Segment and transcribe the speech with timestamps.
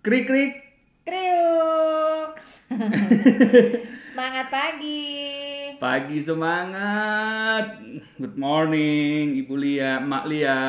[0.00, 0.52] Krik krik.
[1.04, 2.32] Kriuk.
[4.08, 5.12] Semangat pagi.
[5.76, 7.84] Pagi semangat.
[8.16, 10.60] Good morning Ibu Lia, Mak Lia.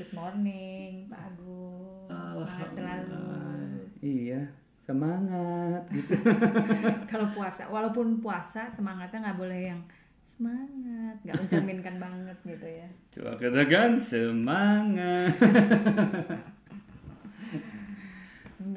[0.00, 2.08] Good morning, Pak Agung.
[2.08, 3.28] Semangat selalu.
[4.00, 4.40] Iya,
[4.88, 6.16] semangat gitu.
[7.12, 9.84] Kalau puasa, walaupun puasa semangatnya nggak boleh yang
[10.24, 12.88] semangat, nggak mencerminkan banget gitu ya.
[13.12, 15.36] Coba katakan semangat.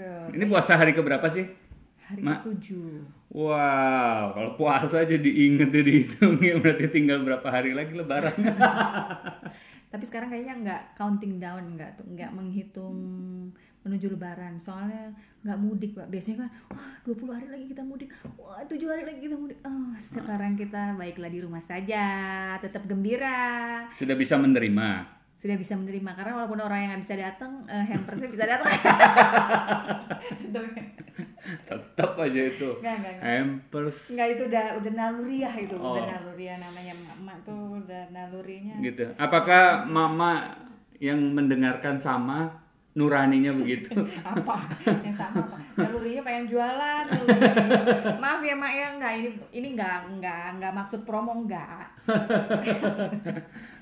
[0.08, 0.36] Enggak.
[0.40, 1.46] Ini puasa hari keberapa sih?
[2.08, 3.04] Hari Ma- ketujuh.
[3.28, 8.32] Wow, kalau puasa jadi inget dihitung ya berarti tinggal berapa hari lagi lebaran.
[9.92, 12.96] Tapi sekarang kayaknya nggak counting down, nggak tuh, nggak menghitung
[13.84, 14.56] menuju lebaran.
[14.60, 15.12] Soalnya
[15.44, 16.08] nggak mudik, Pak.
[16.08, 19.60] Biasanya kan, wah 20 hari lagi kita mudik, wah 7 hari lagi kita mudik.
[19.64, 22.06] Oh, sekarang kita baiklah di rumah saja,
[22.64, 23.88] tetap gembira.
[23.96, 25.17] Sudah bisa menerima.
[25.38, 28.68] Sudah bisa menerima karena walaupun orang yang nggak bisa datang, eh, hampersnya bisa datang.
[31.64, 32.70] Tetap aja itu.
[32.78, 33.24] Nggak, nggak, nggak.
[33.24, 36.08] Hampers Enggak itu udah udah naluriah itu, udah Oh.
[36.10, 38.76] naluriah namanya emak tuh udah nalurinya.
[38.82, 39.06] gitu.
[39.16, 40.58] Apakah mama
[40.98, 42.50] yang mendengarkan sama
[42.92, 43.94] nuraninya begitu?
[44.26, 47.54] apa yang sama apa nalurinya pengen jualan nalurinya.
[48.18, 51.86] maaf ya mak ya nggak ini ini nggak nggak nggak maksud promo nggak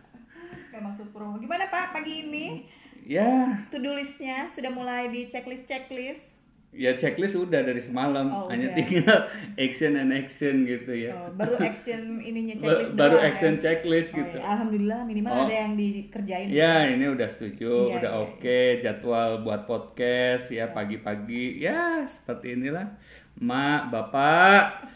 [0.76, 2.68] nggak maksud promo gimana pak pagi ini
[3.02, 6.36] ya, to do listnya sudah mulai di checklist checklist
[6.70, 8.28] ya checklist udah dari semalam.
[8.28, 8.76] Oh, Hanya udah.
[8.76, 9.20] tinggal
[9.64, 11.16] action and action gitu ya.
[11.16, 13.60] oh, baru action ininya Ba- checklist baru doang, action ya?
[13.62, 14.36] checklist Oh, gitu.
[14.36, 14.44] ya.
[14.44, 15.48] alhamdulillah minimal Oh.
[15.48, 20.68] ada yang dikerjain Ya ini udah setuju, Iya, udah iya, oke jadwal buat podcast ya
[20.70, 22.92] pagi-pagi ya seperti inilah
[23.38, 24.92] mak bapak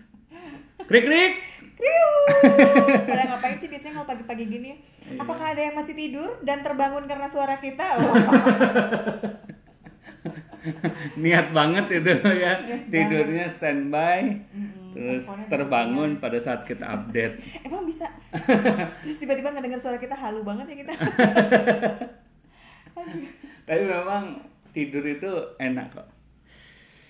[0.88, 1.34] krik krik
[3.04, 4.70] pada ngapain sih biasanya kalau pagi-pagi gini
[5.04, 5.20] Iya.
[5.20, 8.16] apakah ada yang masih tidur dan terbangun karena suara kita oh.
[11.20, 14.40] niat banget itu ya Niat tidurnya standby
[14.96, 17.36] terus terbangun pada saat kita update
[17.66, 18.08] Emang bisa?
[19.02, 20.94] Terus tiba-tiba ngedenger suara kita halu banget ya kita.
[23.66, 24.38] tapi memang
[24.70, 26.13] tidur itu enak kok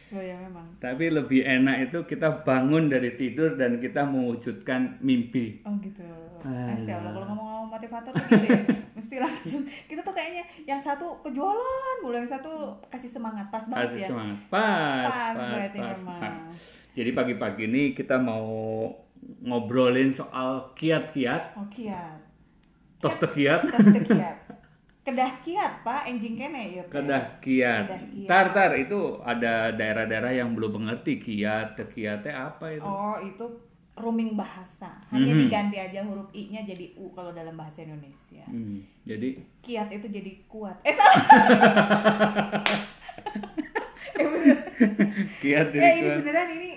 [0.06, 0.66] Oh ya memang.
[0.76, 6.04] tapi lebih enak itu kita bangun dari tidur dan kita mewujudkan mimpi Oh gitu.
[6.44, 8.60] Masya Allah kalau ngomong-ngomong motivator tuh gitu ya.
[8.96, 12.52] Mesti langsung kita tuh kayaknya yang satu kejualan, mulu yang satu
[12.86, 14.08] kasih semangat pas banget Kasih ya.
[14.08, 16.20] semangat pas Pas, pas berarti pas, memang.
[16.20, 16.56] pas.
[16.92, 18.44] jadi pagi-pagi ini kita mau
[19.40, 22.20] ngobrolin soal kiat-kiat Oh kiat.
[22.98, 24.36] tos tekiat Tos kiat.
[25.04, 26.82] Kedah kiat pak, enjing kene ya.
[26.86, 28.24] Kedah kiat Kedah kiat.
[28.24, 33.44] tar tar itu ada daerah-daerah yang belum mengerti kiat tekiatnya apa itu Oh itu
[33.94, 34.90] rooming bahasa.
[35.06, 35.40] Hanya Mhm.
[35.42, 38.42] diganti aja huruf i-nya jadi u kalau dalam bahasa Indonesia.
[38.44, 40.80] Hmm, jadi kiat itu jadi kuat.
[40.82, 41.20] Eh salah.
[44.14, 44.26] eh,
[45.38, 46.16] kiat Eh, jadi ini kuat.
[46.18, 46.70] beneran ini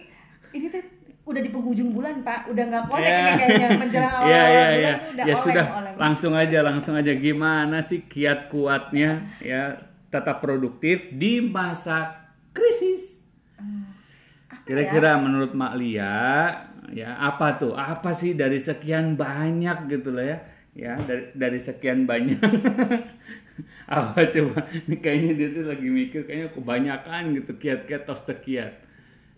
[0.51, 0.83] ini tuh
[1.23, 3.17] udah di penghujung bulan pak, udah nggak kolek Ya.
[3.17, 4.93] ini kayaknya menjelang awal Iya, iya, bulan iya.
[4.93, 5.86] tuh udah ya oleng sudah oleng.
[5.97, 13.19] Langsung aja langsung aja gimana sih kiat kuatnya ya tetap produktif di masa krisis
[14.47, 16.15] Apa Kira-kira menurut Mak Lia,
[16.91, 17.75] ya apa tuh?
[17.75, 20.37] Apa sih dari sekian banyak gitu lah ya?
[20.77, 22.37] Ya dari dari sekian banyak.
[23.97, 24.67] apa coba?
[24.87, 28.87] Ini kayaknya dia tuh lagi mikir kayaknya kebanyakan gitu kiat-kiat tos tekiat.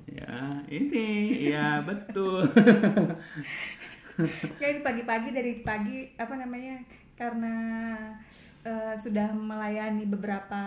[0.09, 1.08] Ya ini
[1.53, 2.50] ya betul.
[4.62, 6.84] Ya ini pagi-pagi dari pagi apa namanya
[7.16, 7.56] karena
[8.63, 10.62] eh, sudah melayani beberapa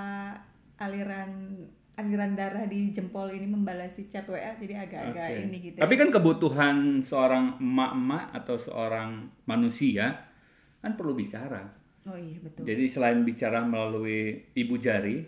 [0.81, 1.57] aliran
[1.93, 5.43] aliran darah di jempol ini membalasi chat WA jadi agak-agak Oke.
[5.45, 5.77] ini gitu.
[5.77, 10.33] Tapi kan kebutuhan seorang emak-emak atau seorang manusia
[10.81, 11.69] kan perlu bicara.
[12.09, 12.67] oh iya betul.
[12.67, 15.23] Jadi selain bicara melalui ibu jari,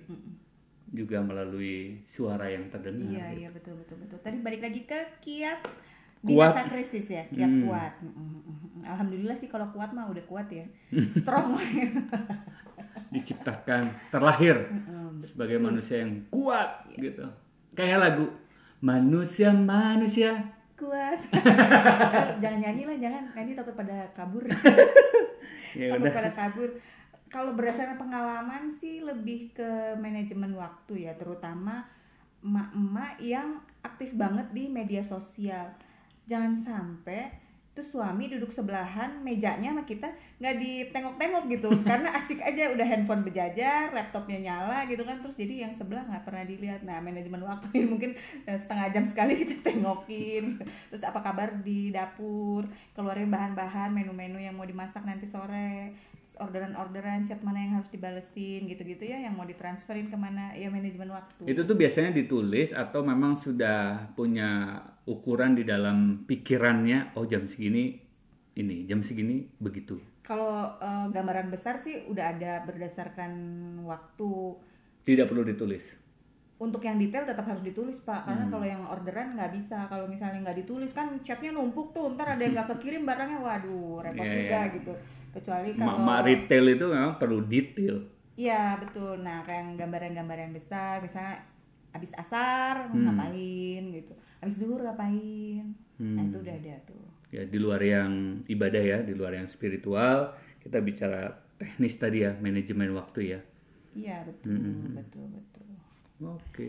[0.94, 3.10] juga melalui suara yang terdengar.
[3.10, 4.18] Iya iya betul betul betul.
[4.22, 5.60] Tadi balik lagi ke kiat
[6.24, 6.56] di Kuat.
[6.56, 7.68] masa krisis ya, kiat Hmm.
[7.68, 7.92] kuat.
[8.00, 8.82] Mm, mm, mm.
[8.84, 10.64] Alhamdulillah sih kalau kuat mah udah kuat ya,
[11.12, 11.60] strong.
[13.14, 14.56] Diciptakan, terlahir
[15.20, 17.22] sebagai manusia yang kuat gitu.
[17.72, 18.26] Kayak lagu
[18.80, 20.32] manusia manusia.
[20.74, 21.20] kuat.
[22.42, 24.42] jangan nyanyi lah, jangan nanti takut pada kabur.
[25.72, 26.14] Ya takut udah.
[26.14, 26.70] pada kabur.
[27.30, 29.66] Kalau berdasarkan pengalaman sih lebih ke
[29.98, 31.86] manajemen waktu ya, terutama
[32.42, 33.48] emak-emak yang
[33.80, 35.70] aktif banget di media sosial.
[36.24, 37.44] Jangan sampai
[37.74, 40.06] tuh suami duduk sebelahan mejanya sama kita
[40.38, 41.68] nggak ditengok-tengok gitu.
[41.90, 45.18] Karena asik aja udah handphone berjajar laptopnya nyala gitu kan.
[45.18, 46.86] Terus jadi yang sebelah nggak pernah dilihat.
[46.86, 48.10] Nah manajemen waktu ini mungkin
[48.46, 50.62] eh, setengah jam sekali kita tengokin.
[50.94, 52.62] Terus apa kabar di dapur?
[52.94, 55.90] Keluarin bahan-bahan menu-menu yang mau dimasak nanti sore
[56.38, 61.10] orderan-orderan chat mana yang harus dibalesin gitu-gitu ya yang mau ditransferin ke mana ya manajemen
[61.10, 61.46] waktu.
[61.46, 68.00] Itu tuh biasanya ditulis atau memang sudah punya ukuran di dalam pikirannya, oh jam segini
[68.54, 69.98] ini, jam segini begitu.
[70.24, 73.32] kalau eh, gambaran besar sih udah ada berdasarkan
[73.84, 74.56] waktu.
[75.04, 75.84] Tidak perlu ditulis.
[76.54, 78.24] untuk yang detail tetap harus ditulis pak.
[78.24, 79.84] Karena kalau yang orderan nggak bisa.
[79.90, 82.08] Kalau misalnya nggak ditulis kan chatnya numpuk tuh.
[82.14, 84.74] Ntar ada yang nggak kekirim barangnya waduh repot Iya, juga iya.
[84.78, 84.92] gitu
[85.36, 87.96] kecuali kalau Mak-mak retail itu memang perlu detail.
[88.34, 89.22] Iya betul.
[89.26, 91.38] Nah kayak yang gambaran-gambaran besar, misalnya
[91.94, 93.06] habis asar Hmm.
[93.06, 95.64] ngapain gitu, habis duhur ngapain.
[96.14, 96.28] Nah Hmm.
[96.28, 97.04] itu udah ada tuh.
[97.34, 101.22] Ya di luar yang ibadah ya, di luar yang spiritual, kita bicara
[101.58, 103.40] teknis tadi ya, manajemen waktu ya.
[103.94, 104.94] Iya betul, Hmm.
[104.98, 105.68] betul betul.
[106.22, 106.68] Oke.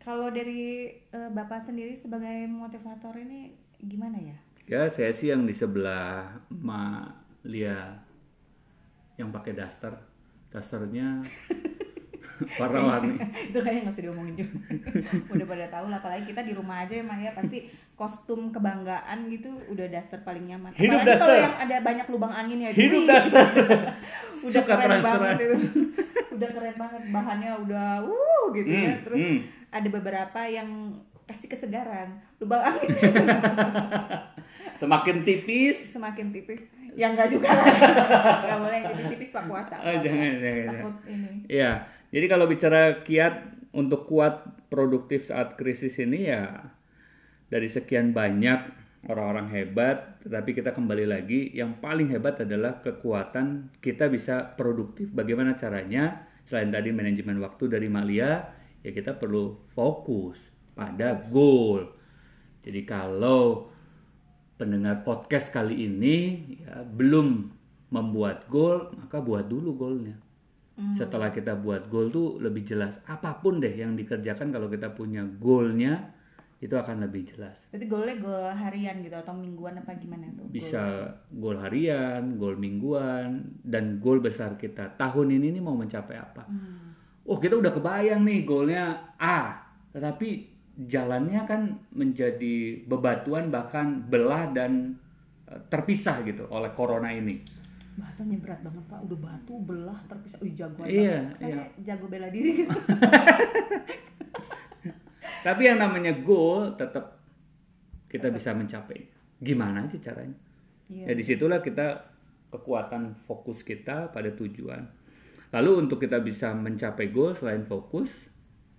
[0.00, 3.52] Kalau dari eh, bapak sendiri sebagai motivator ini
[3.82, 4.36] gimana ya?
[4.68, 7.08] Ya saya sih yang di sebelah Ma
[7.48, 7.96] Lia
[9.16, 9.90] yang pakai daster,
[10.52, 11.24] dasternya
[12.60, 13.18] warna-warni.
[13.50, 14.56] itu kayaknya nggak usah diomongin juga.
[15.34, 17.66] udah pada tahu lah, apalagi kita di rumah aja emang ya pasti
[17.98, 20.70] kostum kebanggaan gitu udah daster paling nyaman.
[20.76, 22.70] Hidup apalagi kalau yang ada banyak lubang angin ya.
[22.70, 23.08] Hidup wih.
[23.10, 23.46] daster.
[24.46, 25.56] udah Suka keren banget itu.
[26.38, 29.38] udah keren banget bahannya udah uh gitu ya Hmm, terus hmm.
[29.74, 30.94] ada beberapa yang
[31.26, 32.88] kasih kesegaran lubang angin
[34.78, 36.62] Semakin tipis, semakin tipis
[36.98, 37.66] ya enggak juga lah
[38.42, 41.70] nggak boleh tipis-tipis pak puasa Oh, jangan, jangan, takut ini Ya,
[42.10, 43.34] jadi kalau bicara kiat
[43.70, 46.74] untuk kuat produktif saat krisis ini ya
[47.48, 54.10] dari sekian banyak orang-orang hebat, tetapi kita kembali lagi yang paling hebat adalah kekuatan kita
[54.10, 55.08] bisa produktif.
[55.14, 56.28] Bagaimana caranya?
[56.42, 58.42] Selain tadi manajemen waktu dari Malia,
[58.82, 61.88] ya kita perlu fokus pada goal.
[62.64, 63.70] Jadi kalau
[64.58, 66.16] pendengar podcast kali ini
[66.60, 67.48] ya, belum
[67.94, 70.18] membuat goal, maka buat dulu goalnya.
[70.94, 73.02] Setelah kita buat goal tuh lebih jelas.
[73.02, 76.14] Apa pun deh yang dikerjakan kalau kita punya goalnya
[76.58, 77.54] itu akan lebih jelas.
[77.70, 83.46] berarti goalnya goal harian gitu atau mingguan apa gimana tuh Bisa goal harian, goal mingguan,
[83.62, 84.90] dan goal besar kita.
[84.98, 86.50] Tahun ini nih mau mencapai apa?
[87.30, 89.54] Oh kita udah kebayang nih goalnya A,
[89.94, 94.94] tetapi jalannya kan menjadi bebatuan bahkan belah dan
[95.50, 97.42] eh, terpisah gitu oleh corona ini.
[97.98, 102.30] bahasanya berat banget pak udah batu belah terpisah Wih, jagoan Iya, banget saya jago bela
[102.30, 102.70] diri gitu
[105.46, 107.18] Tapi yang namanya goal tetap
[108.10, 109.06] kita bisa mencapai.
[109.38, 110.34] Gimana aja caranya?
[110.90, 111.10] Iya.
[111.10, 112.10] Ya di situlah kita
[112.50, 114.82] kekuatan fokus kita pada tujuan.
[115.54, 118.28] Lalu untuk kita bisa mencapai goal selain fokus,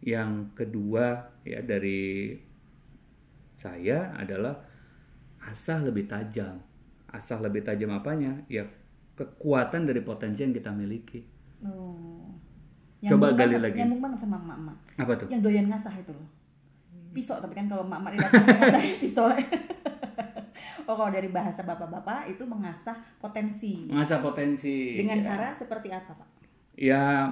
[0.01, 2.31] yang kedua ya dari
[3.55, 4.55] saya adalah
[5.41, 6.59] asah lebih tajam.
[7.09, 8.37] Asah lebih tajam apanya?
[8.47, 8.63] Ya
[9.13, 11.19] kekuatan dari potensi yang kita miliki.
[11.61, 12.23] oh.
[12.99, 13.77] Coba Nyambung gali banget, lagi.
[13.79, 15.27] nyambung banget sama emak-emak Apa tuh?
[15.31, 16.27] yang doyan ngasah itu loh
[17.09, 19.25] pisau tapi kan kalau emak-emak di dapur ngasah pisau
[20.83, 24.99] oh kalau dari bahasa bapak-bapak itu mengasah potensi Mengasah potensi.
[24.99, 25.31] dengan Ya.
[25.31, 26.27] cara seperti apa pak
[26.75, 27.31] ya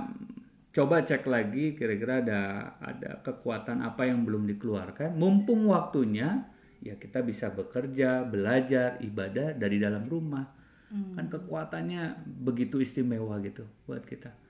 [0.78, 2.42] coba cek lagi kira-kira ada
[2.78, 5.18] ada kekuatan apa yang belum dikeluarkan.
[5.18, 6.46] Mumpung waktunya
[6.86, 10.46] ya kita bisa bekerja belajar ibadah dari dalam rumah.
[10.88, 14.47] Kan kekuatannya begitu istimewa gitu buat kita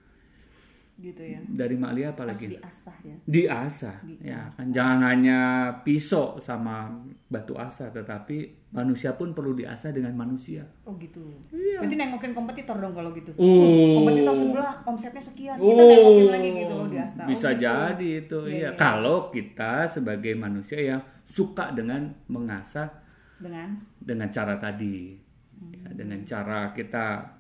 [0.98, 1.38] gitu ya.
[1.46, 4.66] Dari Malia harus apalagi diasah ya diasah ya kan.
[4.74, 5.40] Jangan hanya
[5.86, 6.90] pisau sama
[7.30, 10.66] batu asa tetapi manusia pun perlu diasah dengan manusia.
[10.84, 11.22] Oh gitu.
[11.54, 13.30] Berarti nengokin kompetitor dong kalau gitu?
[13.38, 13.46] Iya.
[13.46, 13.96] Oh.
[14.02, 15.56] kompetitor sebelah omsetnya sekian.
[15.62, 17.24] Kita Oh, nengokin lagi gitu loh diasah.
[17.24, 17.62] Oh, bisa gitu.
[17.62, 18.58] jadi itu Iya, iya.
[18.58, 18.70] iya.
[18.74, 22.90] Kalau kita sebagai manusia yang suka dengan mengasah
[23.38, 23.78] dengan?
[24.02, 25.14] Dengan cara tadi,
[25.58, 25.74] Hmm.
[25.74, 27.37] ya, dengan cara kita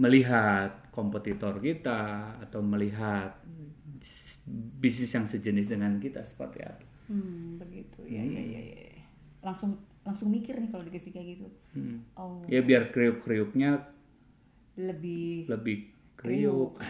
[0.00, 2.00] melihat kompetitor kita
[2.42, 3.36] atau melihat
[4.82, 6.82] bisnis yang sejenis dengan kita seperti apa.
[7.10, 8.94] hmm begitu ya ya ya, ya.
[9.42, 12.04] langsung langsung mikir nih kalau dikasih kayak gitu Hmm.
[12.20, 13.80] oh Ya biar kriuk-kriuknya
[14.76, 15.88] lebih lebih
[16.20, 16.76] kriuk.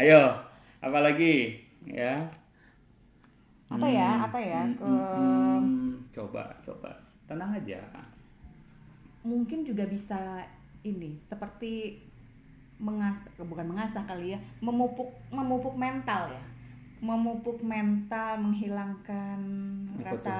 [0.00, 0.22] Ayo,
[0.80, 2.24] apa lagi ya?
[3.70, 6.90] apa ya apa ya ke Hmm, coba, coba.
[7.30, 7.78] Tenang aja.
[9.20, 10.44] Mungkin juga bisa
[10.80, 12.00] ini seperti
[12.80, 16.44] mengasah bukan mengasah kali ya memupuk memupuk mental ya
[17.00, 19.40] memupuk mental menghilangkan
[20.00, 20.36] Apa rasa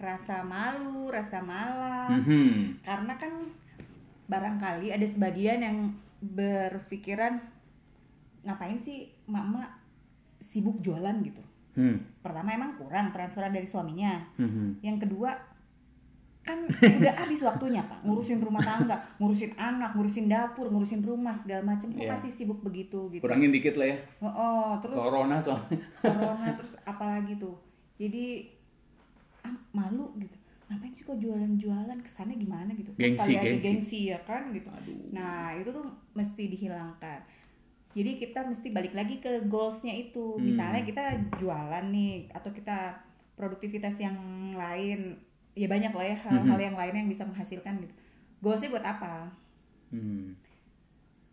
[0.00, 2.80] rasa malu rasa malas Mhm.
[2.80, 3.32] karena kan
[4.26, 5.78] barangkali ada sebagian yang
[6.24, 7.36] berpikiran
[8.42, 9.68] ngapain sih mama
[10.40, 12.04] sibuk jualan gitu Hmm.
[12.20, 14.84] pertama emang kurang transferan dari suaminya Mhm.
[14.84, 15.32] yang kedua
[16.42, 18.02] kan udah habis waktunya pak.
[18.02, 22.10] Ngurusin rumah tangga ngurusin anak ngurusin dapur ngurusin rumah segala macam kok Iya.
[22.18, 23.22] masih sibuk begitu gitu.
[23.22, 23.96] Kurangin dikit lah ya.
[24.18, 25.78] oh, oh, terus Corona soalnya.
[26.02, 27.54] corona terus apalagi tuh.
[27.94, 28.50] Jadi
[29.46, 30.34] ah, malu gitu.
[30.66, 31.98] Ngapain sih kok jualan-jualan?
[32.02, 32.90] Kesannya gimana gitu?
[32.98, 33.62] Gengsi, kali aja gengsi.
[33.62, 34.66] gengsi ya kan gitu.
[35.14, 35.86] Nah itu tuh
[36.18, 37.20] mesti dihilangkan.
[37.92, 40.40] Jadi kita mesti balik lagi ke goalsnya itu.
[40.40, 40.42] Hmm.
[40.42, 41.04] misalnya kita
[41.38, 42.98] jualan nih atau kita
[43.38, 44.16] produktivitas yang
[44.56, 45.16] lain
[45.52, 46.66] ya banyak lah ya hal-hal Mhm.
[46.72, 47.94] yang lain yang bisa menghasilkan gitu.
[48.40, 49.28] Goalsnya buat apa?
[49.88, 50.34] Hmm.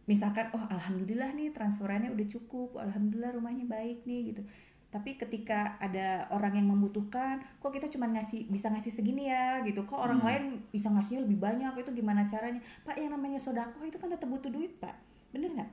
[0.04, 4.42] misalkan oh alhamdulillah nih transferannya udah cukup alhamdulillah rumahnya baik nih gitu.
[4.90, 9.62] Tapi ketika ada orang yang membutuhkan kok kita cuma ngasih bisa ngasih segini ya?
[9.62, 9.86] gitu.
[9.86, 10.28] Kok orang Hmm.
[10.28, 11.78] lain bisa ngasihnya lebih banyak?
[11.78, 12.58] Itu gimana caranya?
[12.82, 14.98] Pak yang namanya sodako itu kan tetap butuh duit pak.
[15.30, 15.70] Bener nggak?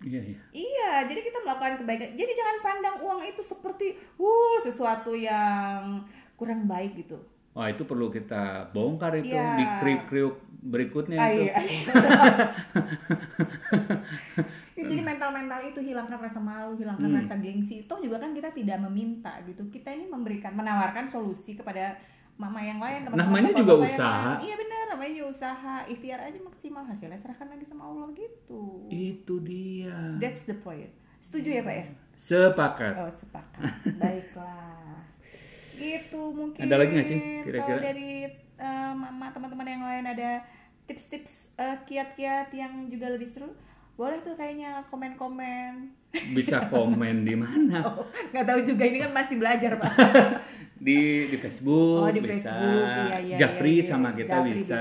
[0.00, 0.36] Iya, iya.
[0.52, 2.08] iya jadi kita melakukan kebaikan.
[2.12, 6.04] Jadi jangan pandang uang itu seperti uh sesuatu yang
[6.36, 7.16] kurang baik gitu
[7.50, 9.58] Wah, itu perlu kita bongkar itu Iya.
[9.58, 11.42] di kriuk-kriuk berikutnya Ah, itu.
[11.44, 11.54] iya.
[14.72, 17.20] Ya, jadi mental-mental itu hilangkan rasa malu, hilangkan Hmm.
[17.20, 17.84] rasa gengsi.
[17.84, 19.60] Toh juga kan kita tidak meminta gitu.
[19.68, 22.00] Kita ini memberikan, menawarkan solusi kepada
[22.34, 24.40] mama yang lain, teman-teman Namanya juga usaha.
[24.40, 24.48] lain.
[24.48, 25.74] Iya benar, namanya juga usaha.
[25.84, 28.88] Ikhtiar aja maksimal, hasilnya serahkan lagi sama Allah gitu.
[28.88, 30.16] Itu dia.
[30.16, 30.88] That's the point.
[31.20, 31.84] Setuju ya Pak ya?
[32.16, 32.94] Sepakat.
[32.96, 33.60] Oh sepakat.
[33.94, 34.96] Baiklah.
[35.80, 36.60] Gitu mungkin.
[36.60, 37.80] Ada lagi nggak sih, Kalau kira-kira?
[37.80, 38.10] dari
[38.60, 40.30] eh, mama teman-teman yang lain ada
[40.84, 43.48] tips-tips eh, kiat-kiat yang juga lebih seru,
[43.96, 45.96] boleh tuh kayaknya komen-komen.
[46.34, 47.78] Bisa komen di mana?
[47.86, 48.02] Oh,
[48.34, 49.92] nggak tahu juga ini kan masih belajar pak.
[50.80, 52.48] Di di Facebook Oh di bisa.
[52.56, 53.36] Facebook, iya iya.
[53.36, 53.90] Japri iya, iya.
[53.92, 54.80] sama kita Japri bisa.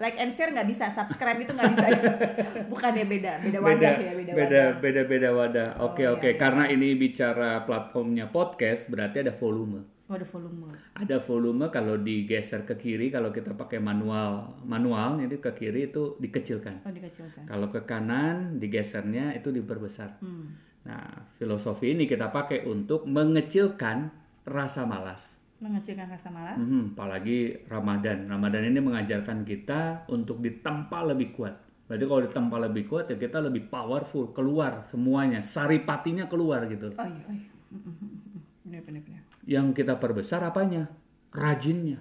[0.00, 1.86] Like and share nggak bisa, subscribe itu nggak bisa.
[2.72, 4.68] Bukan ya beda, beda beda wadah ya, beda, beda wadah.
[4.80, 5.68] beda beda wadah.
[5.84, 6.40] Oke Oh, oke iya, iya.
[6.40, 9.84] karena ini bicara platformnya podcast berarti ada volume.
[10.04, 10.68] Oh, ada volume.
[10.92, 16.20] Ada volume kalau digeser ke kiri kalau kita pakai manual manual jadi ke kiri itu
[16.20, 16.84] dikecilkan.
[16.84, 17.48] Oh dikecilkan.
[17.48, 20.20] Kalau ke kanan digesernya itu diperbesar.
[20.20, 20.52] Hmm.
[20.84, 24.12] Nah, filosofi ini kita pakai untuk mengecilkan
[24.44, 25.40] rasa malas.
[25.64, 26.60] Mengecilkan rasa malas.
[26.60, 28.28] Mhm, apalagi Ramadan.
[28.28, 31.56] Ramadan ini mengajarkan kita untuk ditempa lebih kuat.
[31.88, 36.92] Berarti kalau ditempa lebih kuat ya kita lebih powerful, keluar semuanya, saripatinya keluar gitu.
[36.92, 37.48] Oh iya, oh iya.
[37.72, 38.40] Mm, mm, mm, mm.
[38.68, 39.24] Benar, benar, benar.
[39.44, 40.88] Yang kita perbesar apanya?
[41.30, 42.00] Rajinnya.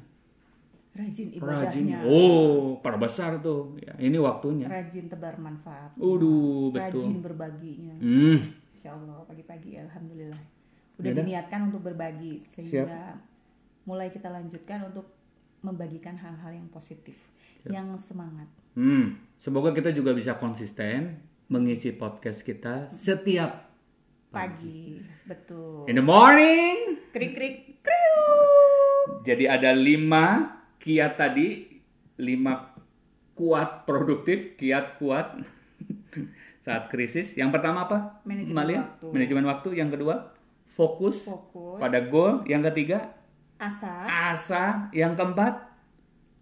[0.93, 1.38] Rajin Rajin.
[1.41, 2.00] ibadahnya.
[2.05, 3.73] Oh, perbesar tuh.
[3.81, 4.69] Ya, ini waktunya.
[4.69, 5.89] Rajin tebar manfaat.
[5.97, 7.33] Rajin betul.
[7.33, 7.97] berbaginya.
[7.97, 8.38] Hmm,
[8.69, 10.43] Insya Allah pagi-pagi alhamdulillah.
[11.01, 13.17] Udah diniatkan untuk berbagi sehingga
[13.89, 15.09] mulai kita lanjutkan untuk
[15.65, 17.17] membagikan hal-hal yang positif,
[17.65, 18.45] yang semangat.
[18.77, 19.33] hmm.
[19.41, 21.19] Semoga kita juga bisa konsisten
[21.50, 23.72] mengisi podcast kita setiap
[24.33, 25.85] Pagi, betul.
[25.85, 26.97] in the morning.
[27.13, 29.21] Krik krik kriuk.
[29.21, 31.69] Jadi ada lima kiat tadi,
[32.17, 32.73] lima
[33.31, 35.37] kuat produktif, kiat kuat
[36.65, 37.37] saat krisis.
[37.37, 38.25] Yang pertama apa?
[38.25, 38.81] Manajemen Malia?
[38.81, 39.05] waktu.
[39.07, 39.69] Manajemen waktu.
[39.75, 40.15] Yang kedua,
[40.65, 42.41] fokus, Fokus, pada goal.
[42.43, 43.13] Yang ketiga,
[43.55, 43.93] asa,
[44.33, 44.63] asa.
[44.89, 45.53] Yang keempat,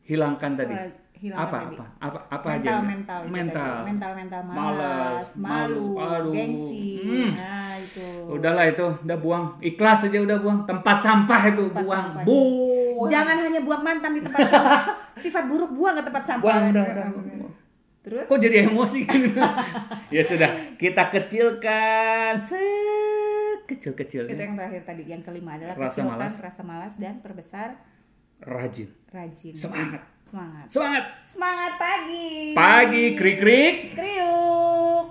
[0.02, 0.76] hilangkan tadi.
[1.22, 1.76] hilangkan apa, tadi.
[1.78, 2.82] apa apa apa mental aja?
[2.82, 3.74] mental itu mental.
[3.86, 6.34] mental mental malas, Malas, malu, malu, aduh.
[6.34, 7.30] gengsi Hmm.
[7.38, 9.46] nah itu Udahlah itu, udah buang.
[9.60, 10.60] Ikhlas aja udah buang.
[10.64, 12.06] Tempat sampah itu Tempat buang.
[12.08, 12.24] sampah.
[12.24, 13.10] Buang.
[13.10, 14.82] jangan hanya buang mantan di tempat sampah
[15.24, 17.06] sifat buruk buang ke tempat sampah Buang, udah, udah.
[18.02, 19.30] terus Kok jadi emosi gini?
[20.16, 22.34] ya sudah, kita kecilkan
[23.64, 26.34] kecil-kecil itu yang terakhir tadi yang kelima adalah Rasa kecilkan malas.
[26.38, 27.70] rasa malas dan perbesar
[28.40, 28.90] rajin.
[29.10, 30.02] rajin Semangat.
[30.26, 31.04] semangat Semangat.
[31.24, 33.96] semangat pagi Pagi krik-krik.
[33.96, 35.06] kriuk